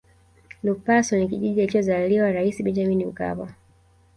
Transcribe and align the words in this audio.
lupaso 0.63 1.15
ni 1.17 1.27
kijiji 1.29 1.61
alichozaliwa 1.61 2.31
rais 2.31 2.63
benjamin 2.63 3.05
mkapa 3.05 3.55